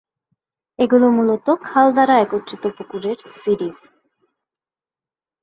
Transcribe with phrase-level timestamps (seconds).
[0.79, 3.77] এগুলো মূলত খাল দ্বারা একত্রিত পুকুরের সিরিজ।